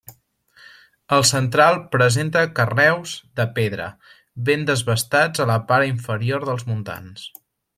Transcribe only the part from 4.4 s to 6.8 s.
ben desbastats a la part inferior dels